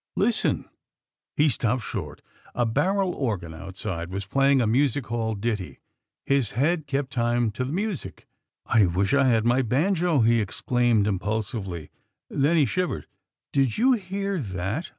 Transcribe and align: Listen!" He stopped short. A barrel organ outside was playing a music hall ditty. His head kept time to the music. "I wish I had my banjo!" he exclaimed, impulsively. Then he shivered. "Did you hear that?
Listen!" 0.15 0.65
He 1.37 1.47
stopped 1.47 1.83
short. 1.83 2.23
A 2.55 2.65
barrel 2.65 3.13
organ 3.13 3.53
outside 3.53 4.09
was 4.09 4.25
playing 4.25 4.59
a 4.59 4.65
music 4.65 5.05
hall 5.05 5.35
ditty. 5.35 5.79
His 6.25 6.53
head 6.53 6.87
kept 6.87 7.11
time 7.11 7.51
to 7.51 7.63
the 7.63 7.71
music. 7.71 8.25
"I 8.65 8.87
wish 8.87 9.13
I 9.13 9.25
had 9.25 9.45
my 9.45 9.61
banjo!" 9.61 10.21
he 10.21 10.41
exclaimed, 10.41 11.05
impulsively. 11.05 11.91
Then 12.31 12.57
he 12.57 12.65
shivered. 12.65 13.05
"Did 13.53 13.77
you 13.77 13.91
hear 13.93 14.39
that? 14.41 14.89